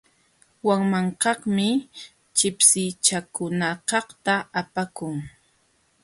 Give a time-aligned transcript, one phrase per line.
[0.67, 1.67] Wanmankaqmi
[2.37, 5.13] chipchichakunakaqta apakun.